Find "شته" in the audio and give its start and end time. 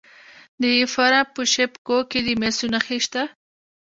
3.05-3.23